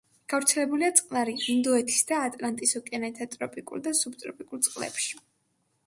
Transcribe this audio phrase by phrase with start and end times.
[0.33, 5.21] გავრცელებულია წყნარი, ინდოეთის და ატლანტის ოკეანეთა ტროპიკულ და სუბტროპიკულ წყლებში.